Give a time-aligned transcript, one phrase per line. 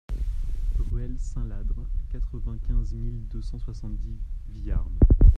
[0.79, 4.17] Ruelle Saint-Ladre, quatre-vingt-quinze mille deux cent soixante-dix
[4.49, 4.97] Viarmes